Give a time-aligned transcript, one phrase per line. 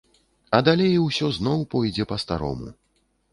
[0.57, 2.73] А далей усё зноў пойдзе па-старому.